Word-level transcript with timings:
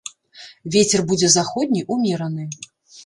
Вецер 0.75 1.03
будзе 1.11 1.29
заходні, 1.37 1.85
умераны. 1.97 2.51